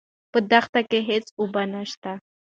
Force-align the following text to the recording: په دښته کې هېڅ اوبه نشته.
په 0.31 0.39
دښته 0.51 0.81
کې 0.89 0.99
هېڅ 1.09 1.25
اوبه 1.39 1.63
نشته. 1.73 2.11